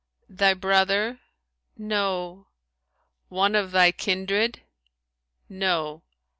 [0.29, 1.19] Thy brother?'
[1.77, 2.47] "No!'
[3.29, 4.61] "One of thy kindred?'
[5.47, 6.01] No!'